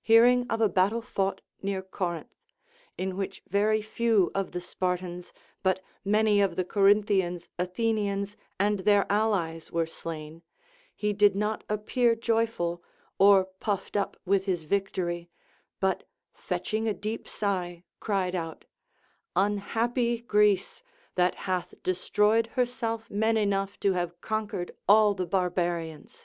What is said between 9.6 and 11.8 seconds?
were slain, he did not